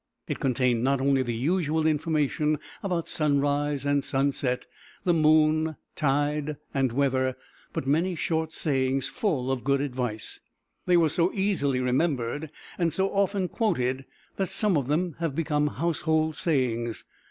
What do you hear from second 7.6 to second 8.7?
but many short